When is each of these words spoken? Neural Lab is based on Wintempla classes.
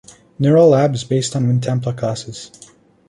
Neural 0.39 0.69
Lab 0.69 0.95
is 0.95 1.03
based 1.03 1.35
on 1.35 1.45
Wintempla 1.45 1.95
classes. 1.95 2.49